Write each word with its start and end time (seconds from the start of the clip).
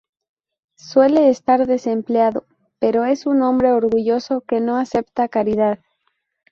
Suele 0.79 1.29
estar 1.29 1.67
desempleado, 1.67 2.47
pero 2.79 3.05
es 3.05 3.27
un 3.27 3.43
hombre 3.43 3.71
orgulloso 3.71 4.41
que 4.41 4.59
no 4.59 4.77
acepta 4.77 5.27
caridad. 5.27 5.77